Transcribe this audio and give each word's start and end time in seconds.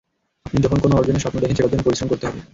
আপনি 0.47 0.57
যখন 0.65 0.79
কোনো 0.83 0.93
অর্জনের 0.99 1.21
স্বপ্ন 1.23 1.37
দেখেন 1.41 1.55
সেটার 1.57 1.71
জন্য 1.73 1.83
পরিশ্রম 1.87 2.09
করতে 2.11 2.25
হবে। 2.27 2.39